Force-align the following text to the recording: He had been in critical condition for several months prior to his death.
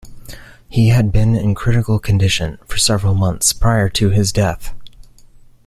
He 0.67 0.89
had 0.89 1.11
been 1.11 1.35
in 1.35 1.53
critical 1.53 1.99
condition 1.99 2.57
for 2.65 2.77
several 2.79 3.13
months 3.13 3.53
prior 3.53 3.87
to 3.89 4.09
his 4.09 4.31
death. 4.31 4.73